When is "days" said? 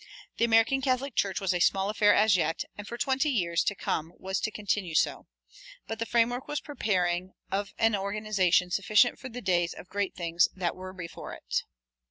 9.43-9.75